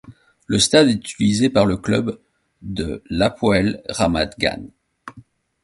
[0.47, 2.19] Le stade est utilisé par le club
[2.63, 4.63] de l'Hapoël Ramat Gan.